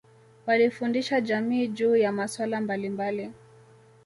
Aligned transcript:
walifundisha 0.45 1.21
jamii 1.21 1.67
juu 1.67 1.95
ya 1.95 2.11
masuala 2.11 2.61
mbalimbali 2.61 3.31